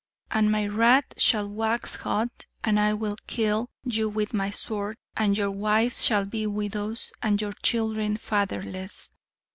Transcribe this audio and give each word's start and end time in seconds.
'And 0.31 0.51
my 0.51 0.65
wrath 0.65 1.13
shall 1.17 1.47
wax 1.47 1.97
hot, 1.97 2.47
and 2.63 2.79
I 2.79 2.91
will 2.95 3.17
kill 3.27 3.69
you 3.83 4.09
with 4.09 4.33
my 4.33 4.49
sword 4.49 4.97
and 5.15 5.37
your 5.37 5.51
wives 5.51 6.03
shall 6.03 6.25
be 6.25 6.47
widows 6.47 7.13
and 7.21 7.39
your 7.39 7.53
children 7.61 8.17
fatherless.' 8.17 9.11